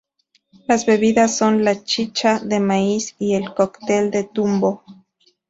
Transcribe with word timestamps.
Las 0.67 0.87
bebidas 0.87 1.37
son 1.37 1.63
la 1.63 1.83
chicha 1.83 2.39
de 2.39 2.59
maíz 2.59 3.15
y 3.19 3.35
el 3.35 3.53
cóctel 3.53 4.09
de 4.09 4.23
tumbo. 4.23 4.83